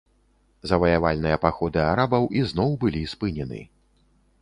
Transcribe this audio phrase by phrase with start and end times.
[0.71, 3.65] Заваявальныя паходы арабаў ізноў былі спынены.